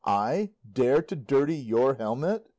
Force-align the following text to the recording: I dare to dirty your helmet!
I 0.03 0.49
dare 0.73 1.03
to 1.03 1.15
dirty 1.15 1.53
your 1.55 1.93
helmet! 1.93 2.47